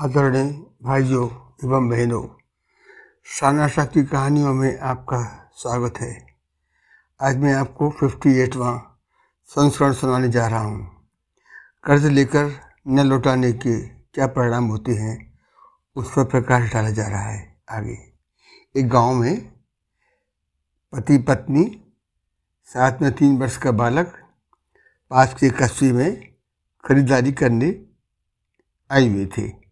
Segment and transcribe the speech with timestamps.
[0.00, 1.26] आदरणीय भाइयों
[1.64, 2.28] एवं बहनों
[3.26, 6.26] शानाशा की कहानियों में आपका स्वागत है।
[7.20, 8.98] आज मैं आपको फिफ्टी एटवा
[9.46, 11.08] संस्करण सुनाने जा रहा हूँ।
[11.84, 12.52] कर्ज लेकर
[12.88, 15.38] न लौटाने के क्या परिणाम होते हैं,
[15.96, 17.98] उस पर प्रकाश डाला जा रहा है आगे।
[18.80, 19.52] एक गाँव में
[20.92, 21.84] पति पत्नी
[22.64, 24.14] साथ में तीन वर्ष का बालक,
[25.10, 26.34] पास के कस्बे में
[26.84, 27.86] खरीदारी करने
[28.90, 29.65] आए हुए थे।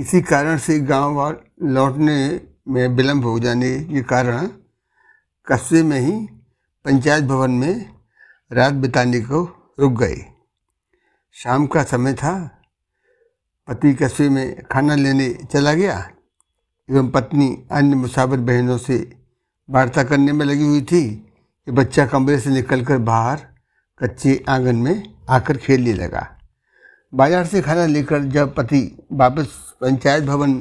[0.00, 4.46] किसी कारण से गाँव लौटने में विलम्ब हो जाने के कारण
[5.46, 6.12] कस्बे में ही
[6.84, 7.90] पंचायत भवन में
[8.52, 9.42] रात बिताने को
[9.80, 10.24] रुक गए।
[11.32, 12.64] शाम का समय था।
[13.68, 16.10] पति कस्बे में खाना लेने चला गया
[16.90, 19.16] एवं पत्नी अन्य मुसाफिर बहनों से
[19.70, 23.46] वार्ता करने में लगी हुई थी कि बच्चा कमरे से निकलकर बाहर
[24.02, 26.39] कच्चे आँगन में आकर खेलने लगा।
[27.12, 28.80] बाज़ार से खाना लेकर जब पति
[29.12, 29.46] वापस
[29.80, 30.52] पंचायत भवन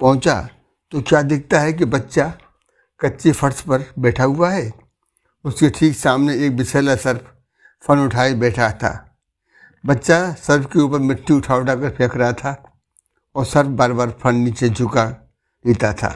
[0.00, 0.36] पहुँचा
[0.92, 2.32] तो क्या दिखता है कि बच्चा
[3.00, 4.72] कच्चे फर्श पर बैठा हुआ है?
[5.44, 7.32] उसके ठीक सामने एक बिछेला सर्फ
[7.84, 8.92] फन उठाए बैठा था।
[9.84, 12.54] बच्चा सर्फ के ऊपर मिट्टी उठा उठा कर फेंक रहा था
[13.36, 15.04] और सर्फ बार बार फन नीचे झुका
[15.64, 16.14] लेता था।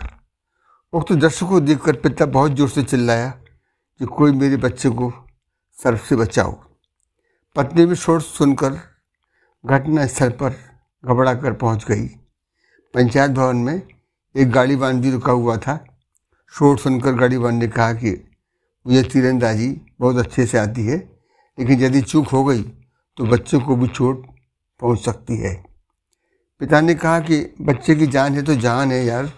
[0.92, 5.12] उक्त तो दृश्य को देखकर पिता बहुत ज़ोर से चिल्लाया कि कोई मेरे बच्चे को
[5.78, 6.52] सर्फ से बचाओ।
[7.56, 8.78] पत्नी भी शोर सुनकर
[9.66, 10.50] घटना स्थल पर
[11.04, 12.06] घबरा कर पहुँच गई।
[12.94, 13.82] पंचायत भवन में
[14.36, 15.84] एक गाड़ी वाहन भी रुका हुआ था।
[16.52, 18.10] शोर सुनकर गाड़ी वाहन ने कहा कि,
[18.86, 20.96] मुझे तीरंदाजी बहुत अच्छे से आती है,
[21.58, 22.62] लेकिन यदि चूक हो गई
[23.16, 24.26] तो बच्चे को भी चोट
[24.80, 25.64] पहुँच सकती है।
[26.60, 29.32] पिता ने कहा कि, बच्चे की जान है तो जान है यार।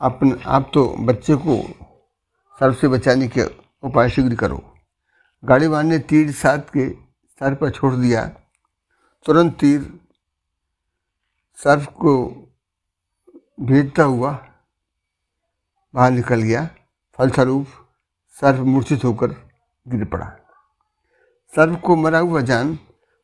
[0.00, 1.56] अपन, आप तो बच्चे को
[2.60, 3.42] सर से बचाने के
[3.82, 4.62] उपाय शीघ्र करो।
[5.44, 6.88] गाड़ी वाहन ने तीर साथ के
[7.40, 8.30] सर पर छोड़ दिया।
[9.26, 10.00] तुरंत तीर
[11.58, 12.12] सर्फ को
[13.60, 14.32] भेजता हुआ
[15.94, 16.64] बाहर निकल गया।
[17.18, 17.66] फलस्वरूप
[18.40, 19.28] सर्फ मूर्छित होकर
[19.88, 20.26] गिर पड़ा।
[21.54, 22.78] सर्फ को मरा हुआ जान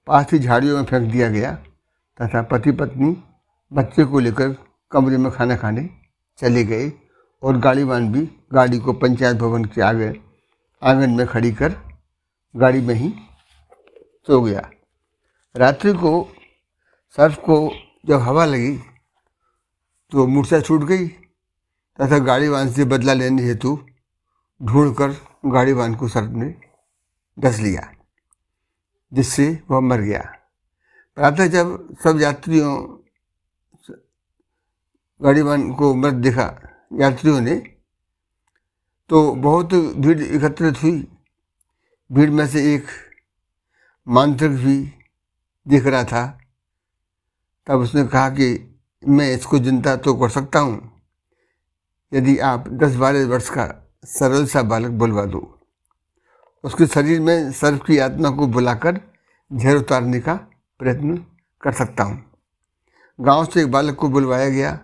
[0.07, 1.53] पास ही झाड़ियों में फेंक दिया गया
[2.21, 3.17] तथा पति पत्नी
[3.73, 4.57] बच्चे को लेकर
[4.91, 5.89] कमरे में खाना खाने
[6.39, 6.93] चले गए
[7.43, 10.13] और गाड़ीवान भी गाड़ी को पंचायत भवन के आगे
[10.83, 11.77] आँगन में खड़ी कर
[12.57, 13.15] गाड़ी में ही
[14.27, 14.71] सो गया।
[15.55, 16.13] रात्रि को
[17.19, 17.57] सर्फ को
[18.07, 18.77] जब हवा लगी
[20.13, 21.07] तो मूर्छा छूट गई,
[21.99, 23.79] तथा गाड़ी वाहन से बदला लेने हेतु
[24.61, 25.17] ढूंढ कर
[25.47, 26.55] गाड़ी वाहन को सर्फ ने
[27.39, 27.91] डस लिया,
[29.13, 30.21] जिससे वह मर गया।
[31.17, 32.73] प्रातः जब सब यात्रियों
[35.21, 36.47] गाड़ी वाहन को मृत देखा,
[36.93, 37.57] यात्रियों ने
[39.11, 41.07] तो बहुत भीड़ एकत्रित हुई।
[42.11, 42.87] भीड़ में से एक
[44.07, 44.79] मांत्रिक भी
[45.67, 46.27] दिख रहा था।
[47.67, 48.49] तब उसने कहा कि
[49.03, 50.91] मैं इसको ज़िंदा तो कर सकता हूँ।
[52.13, 53.67] यदि आप दस बारह वर्ष का
[54.07, 55.41] सरल सा बालक बुलवा दो।
[56.65, 59.01] उसके शरीर में सर्फ की आत्मा को बुलाकर
[59.51, 60.35] झेर उतारने का
[60.81, 61.17] प्रयत्न
[61.63, 62.23] कर सकता हूँ।
[63.19, 64.79] गाँव से एक बालक को बुलवाया गया।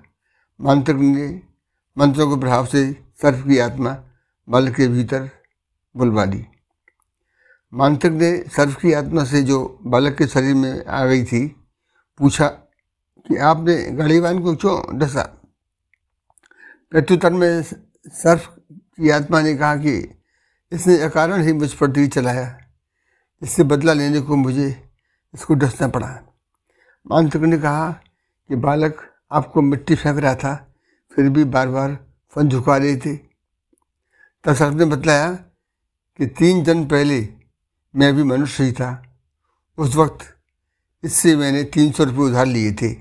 [0.60, 1.28] मंत्र ने
[1.96, 2.90] मंत्रों के प्रभाव से
[3.22, 3.96] सर्फ की आत्मा
[4.48, 5.28] बालक के भीतर
[5.94, 6.44] बुलवा दी।
[7.76, 11.46] मांत्रिक ने सर्फ की आत्मा से जो बालक के शरीर में आ गई थी,
[12.18, 12.46] पूछा
[13.26, 15.22] कि आपने गढ़ीवान को क्यों डसा?
[16.90, 20.16] प्रत्युत्तर में सर्फ की आत्मा ने कहा कि
[20.72, 22.58] इसने अकारण ही मुझ पर तीर चलाया।
[23.42, 24.68] इससे बदला लेने को मुझे
[25.34, 26.08] इसको डसना पड़ा।
[27.06, 27.90] मांत्रिक ने कहा
[28.50, 30.74] कि बालक आपको मिट्टी फेंक रहा था,
[31.12, 31.98] फिर भी बार बार
[32.32, 33.16] फन झुका रहे थे।
[34.44, 35.32] तब सर्फ ने बतलाया
[36.18, 37.45] कि तीन दिन पहले
[37.96, 38.90] मैं भी मनुष्य ही था।
[39.78, 40.24] उस वक्त
[41.04, 42.92] इससे मैंने तीन सौ रुपये उधार लिए थे,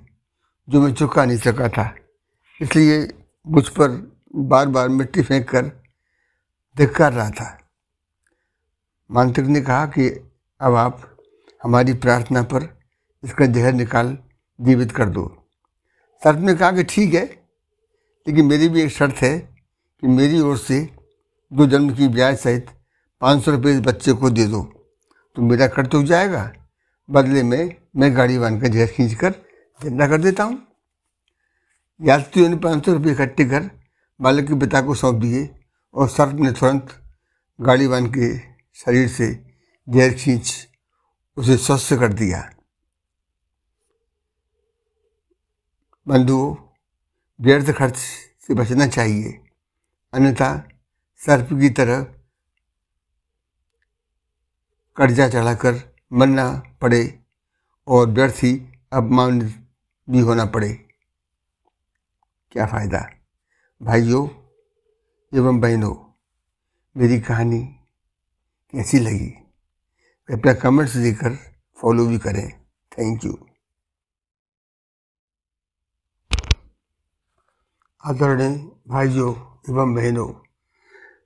[0.68, 1.94] जो मैं चुका नहीं सका था।
[2.62, 3.08] इसलिए
[3.46, 3.90] मुझ पर
[4.36, 5.66] बार बार मिट्टी फेंक कर
[6.76, 7.58] धिक्कार रहा था।
[9.10, 10.08] मांत्रिक ने कहा कि
[10.62, 11.02] अब आप
[11.62, 12.68] हमारी प्रार्थना पर
[13.24, 14.18] इसका जहर निकाल
[14.60, 15.26] जीवित कर दो।
[16.22, 17.26] शर्त ने कहा कि ठीक है,
[18.28, 20.80] लेकिन मेरी भी एक शर्त है कि मेरी ओर से
[21.52, 22.70] दो जन्म की ब्याज सहित
[23.22, 24.62] पाँच सौ रुपये इस बच्चे को दे दो।
[25.36, 26.52] तो मेरा कर तो जाएगा।
[27.10, 29.34] बदले में मैं गाड़ी वाहन का जहर खींच कर
[29.82, 30.62] ज़िंदा कर देता हूँ।
[32.00, 33.70] यात्रियों ने पाँच सौ रुपये इकट्ठे कर
[34.20, 35.50] बालक के पिता को सौंप दिए
[35.96, 36.94] और सर्प ने तुरंत
[37.60, 38.38] गाड़ी वाहन के
[38.78, 39.32] शरीर से
[39.88, 40.68] जहर खींच
[41.38, 42.42] उसे स्वस्थ कर दिया।
[46.08, 46.56] बंधुओं,
[47.40, 49.40] व्यर्थ खर्च से बचना चाहिए।
[50.14, 50.52] अन्यथा
[51.22, 52.06] सर्प की तरह
[54.98, 57.20] कर्जा चढ़ाकर मरना पड़े
[57.88, 59.68] और व्यर्थ ही अपमानित
[60.10, 60.74] भी होना पड़े।
[62.52, 63.10] क्या फ़ायदा?
[63.82, 64.28] भाइयों,
[65.38, 66.22] एवं बहनों,
[66.98, 67.60] मेरी कहानी
[68.72, 69.30] कैसी लगी?
[70.28, 71.38] कृपया कमेंट्स देकर
[71.78, 72.52] फॉलो भी करें।
[72.92, 73.48] Thank you.
[78.06, 79.32] आदरणीय भाइयों,
[79.70, 80.34] एवं बहनों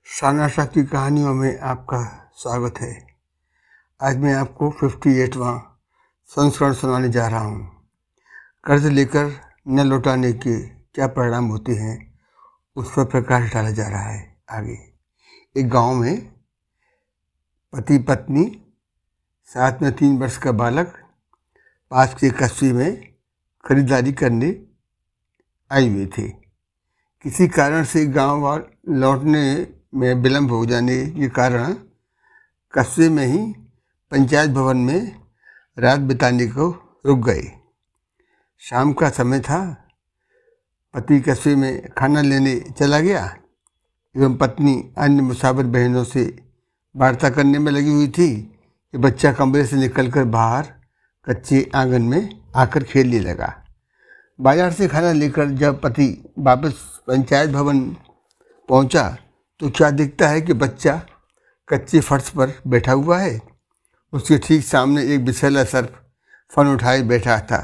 [0.04, 3.09] शानाशा की कहानियों में आपका स्वागत है।
[4.02, 5.78] आज मैं आपको फिफ्टी एटवा
[6.26, 7.88] संस्करण सुनाने जा रहा हूँ।
[8.64, 12.18] कर्ज लेकर न लौटाने के क्या परिणाम होते हैं,
[12.76, 14.78] उस पर प्रकाश डाला जा रहा है आगे।
[15.56, 16.32] एक गाँव में
[17.72, 18.64] पति पत्नी,
[19.44, 20.94] साथ में तीन वर्ष का बालक,
[21.90, 23.14] पास के कस्बे में
[23.64, 24.66] खरीदारी करने
[25.70, 26.28] आए हुए थे।
[27.22, 31.74] किसी कारण से गाँव वाल लौटने में विलम्ब हो जाने के कारण
[32.74, 33.59] कस्बे में ही
[34.12, 35.12] पंचायत भवन में
[35.76, 36.68] रात बिताने को
[37.06, 37.42] रुक गए।
[38.62, 39.58] शाम का समय था।
[40.94, 43.22] पति कस्बे में खाना लेने चला गया
[44.14, 46.24] एवं पत्नी अन्य मुसाफिर बहनों से
[46.94, 48.28] वार्ता करने में लगी हुई थी
[48.94, 50.72] कि बच्चा कमरे से निकलकर बाहर
[51.26, 53.52] कच्चे आँगन में आकर खेलने लगा।
[54.38, 56.08] बाज़ार से खाना लेकर जब पति
[56.38, 56.72] वापस
[57.08, 57.84] पंचायत भवन
[58.68, 59.08] पहुँचा
[59.60, 61.00] तो क्या दिखता है कि बच्चा
[61.68, 63.49] कच्चे फर्श पर बैठा हुआ है?
[64.12, 66.00] उसके ठीक सामने एक बिछेला सर्फ
[66.52, 67.60] फन उठाए बैठा था।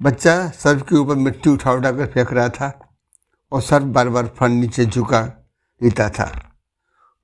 [0.00, 2.68] बच्चा सर्फ के ऊपर मिट्टी उठा उठा कर फेंक रहा था
[3.52, 5.20] और सर्फ बार बार फन नीचे झुका
[5.80, 6.30] लेता था।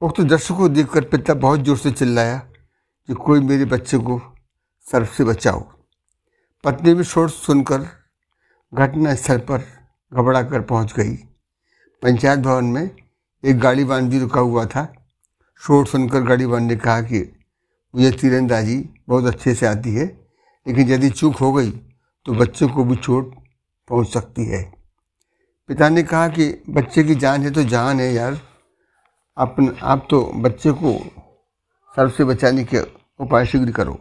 [0.03, 4.21] उक्त तो दृश्य को देखकर पिता बहुत ज़ोर से चिल्लाया कि कोई मेरे बच्चे को
[4.87, 5.61] सर्फ से बचाओ।
[6.65, 7.87] पत्नी भी शोर सुनकर
[8.73, 9.65] घटनास्थल पर
[10.13, 11.15] घबरा कर पहुँच गई।
[12.03, 12.91] पंचायत भवन में
[13.45, 14.85] एक गाड़ी वाहन भी रुका हुआ था।
[15.63, 17.21] शोर सुनकर गाड़ी वाहन ने कहा कि
[17.95, 18.77] मुझे तीरंदाजी
[19.09, 20.07] बहुत अच्छे से आती है,
[20.67, 21.71] लेकिन यदि चूक हो गई
[22.27, 23.35] तो बच्चों को भी चोट
[23.89, 24.63] पहुँच सकती है।
[25.69, 28.41] पिता ने कहा कि बच्चे की जान है तो जान है यार।
[29.37, 30.99] अपन, आप तो बच्चे को
[31.97, 32.81] सर से बचाने के
[33.21, 33.99] उपाय शीघ्र करो।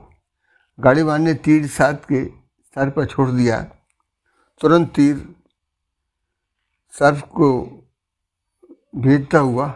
[0.80, 3.62] गाड़ी वाले ने तीर साथ के सर पर छोड़ दिया।
[4.62, 5.16] तुरंत तीर
[6.94, 7.50] सर्फ को
[8.96, 9.68] भेजता हुआ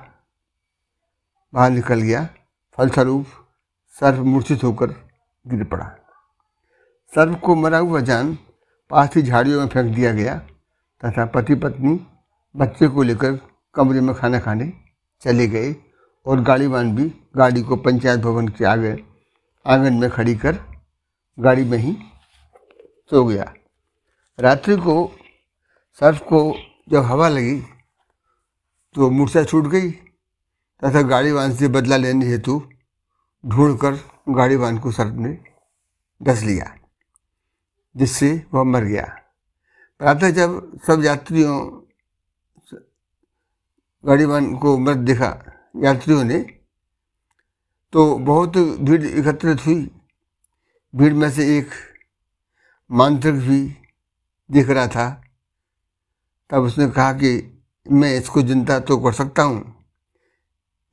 [1.53, 2.27] बाहर निकल गया।
[2.77, 3.25] फलस्वरूप
[4.01, 4.88] सर्फ मूर्छित होकर
[5.45, 5.85] गिर पड़ा।
[7.13, 8.38] सर्फ को मरा हुआ जान
[8.89, 10.38] पास ही झाड़ियों में फेंक दिया गया
[11.03, 11.99] तथा पति पत्नी
[12.55, 13.39] बच्चे को लेकर
[13.75, 14.71] कमरे में खाना खाने
[15.21, 15.75] चले गए
[16.25, 18.97] और गाड़ीवान भी गाड़ी को पंचायत भवन के आगे,
[19.65, 20.59] आँगन में खड़ी कर
[21.38, 21.97] गाड़ी में ही
[23.11, 23.53] सो गया।
[24.39, 25.11] रात्रि को
[26.01, 26.55] सर्फ को
[26.89, 27.59] जब हवा लगी
[28.95, 29.91] तो मूर्छा छूट गई
[30.81, 32.61] तथा गाड़ीवान से बदला लेने हेतु
[33.47, 33.99] ढूंढकर
[34.29, 35.38] गाड़ी वाहन को सर्प ने
[36.21, 36.73] डस लिया,
[37.95, 39.05] जिससे वह मर गया।
[40.01, 41.59] प्रातः जब सब यात्रियों
[44.03, 45.29] गाड़ी वाहन को मृत देखा,
[45.75, 46.39] यात्रियों ने
[47.94, 49.89] तो बहुत भीड़ एकत्रित हुई
[50.94, 51.69] भीड़ में से एक
[52.89, 53.61] मांत्रिक भी
[54.49, 55.09] दिख रहा था।
[56.49, 57.31] तब उसने कहा कि
[57.85, 59.85] मैं इसको ज़िंदा तो कर सकता हूँ,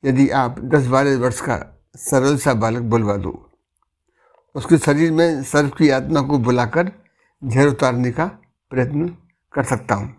[0.03, 1.55] यदि आप दस बारह वर्ष का
[1.95, 3.51] सरल सा बालक बुलवा दो।
[4.55, 6.91] उसके शरीर में सर्व की आत्मा को बुलाकर
[7.43, 8.25] झेर उतारने का
[8.69, 9.17] प्रयत्न
[9.53, 10.15] कर सकता हूँ।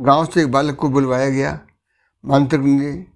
[0.00, 1.60] गाँव से एक बालक को बुलवाया गया।
[2.24, 3.06] मंत्र ने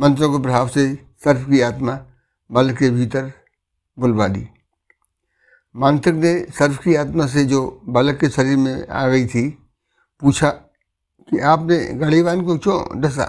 [0.00, 2.06] मंत्रों के प्रभाव से सर्फ की आत्मा
[2.50, 3.32] बालक के भीतर
[3.98, 4.48] बुलवा दी।
[5.76, 9.58] मांत्रिक ने सर्फ की आत्मा से जो बालक के शरीर में आ गई थी,
[10.20, 10.50] पूछा
[11.30, 13.24] कि आपने गढ़ीवान को क्यों डसा?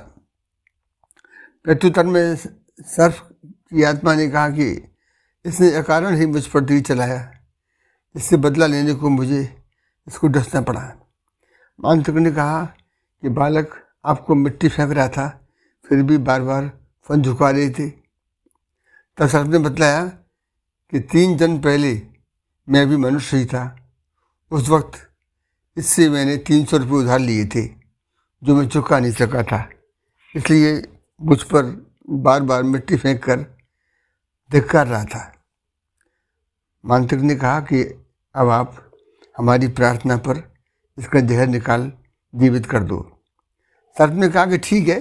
[1.64, 2.36] प्रत्युत्तर में
[2.82, 3.33] सर्फ
[3.74, 4.94] की आत्मा ने कहा कि
[5.46, 7.32] इसने अकारण ही मुझ पर तीर चलाया।
[8.16, 9.42] इससे बदला लेने को मुझे
[10.08, 10.82] इसको डसना पड़ा।
[11.80, 12.64] मांत्रिक ने कहा
[13.24, 13.74] कि बालक
[14.06, 15.28] आपको मिट्टी फेंक रहा था,
[15.86, 16.72] फिर भी बार बार
[17.10, 17.90] फन झुका रहे थे।
[19.18, 20.06] तब सर ने बतलाया
[20.94, 22.02] कि तीन जन्म पहले
[22.70, 23.64] मैं भी मनुष्य ही था।
[24.52, 25.00] उस वक्त
[25.78, 27.66] इससे मैंने तीन सौ रुपये उधार लिए थे,
[28.44, 29.70] जो मैं चुका नहीं सका था।
[30.36, 30.82] इसलिए
[31.22, 31.64] मुझ पर
[32.10, 33.46] बार बार मिट्टी फेंक कर
[34.52, 35.32] धिक्कार रहा था।
[36.84, 37.82] मांत्रिक ने कहा कि
[38.36, 38.76] अब आप
[39.36, 40.42] हमारी प्रार्थना पर
[40.98, 41.92] इसका जहर निकाल
[42.34, 43.00] जीवित कर दो।
[43.98, 45.00] शर्त ने कहा कि ठीक है,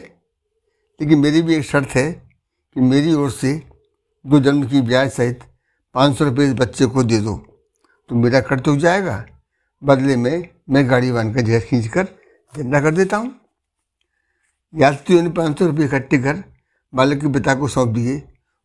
[1.01, 3.55] लेकिन मेरी भी एक शर्त है कि मेरी ओर से
[4.25, 5.41] दो जन्म की ब्याज सहित
[5.95, 7.37] पाँच सौ रुपये बच्चे को दे दो।
[8.11, 9.25] तो मेरा कर तो जाएगा।
[9.83, 12.05] बदले में मैं गाड़ी बाँध कर जहर खींच कर
[12.55, 13.35] ज़िंदा कर देता हूँ।
[14.75, 16.43] यात्रियों ने पाँच सौ रुपये इकट्ठे कर
[16.93, 18.17] बालक के पिता को सौंप दिए।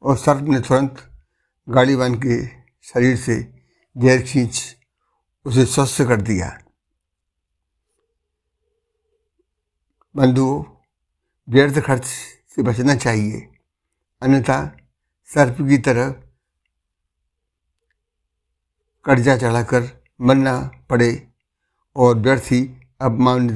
[0.02, 1.12] और सर्प ने तुरंत
[1.70, 2.48] गाड़ीवान के
[2.82, 3.64] शरीर से
[3.98, 4.78] जहर खींच
[5.46, 6.60] उसे स्वस्थ कर दिया।
[10.16, 10.64] बंधुओं,
[11.50, 12.06] व्यर्थ खर्च
[12.56, 13.52] से बचना चाहिए।
[14.22, 14.78] अन्यथा
[15.26, 16.10] सर्प की तरह
[19.06, 21.28] कर्जा चढ़ाकर मरना पड़े
[21.96, 23.50] और व्यर्थ ही अपमान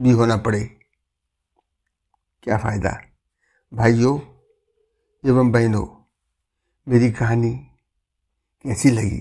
[0.00, 0.64] भी होना पड़े।
[2.42, 3.02] क्या फ़ायदा?
[3.74, 4.29] भाइयों
[5.26, 5.86] एवं बहनों
[6.88, 7.50] मेरी कहानी
[8.62, 9.20] कैसी लगी?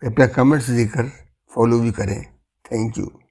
[0.00, 1.10] कृपया कमेंट्स देकर
[1.54, 2.32] फॉलो भी करें।
[2.72, 3.21] Thank you